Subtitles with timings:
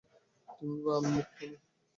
[0.49, 1.57] তুমি বা আমি মুক্ত নই।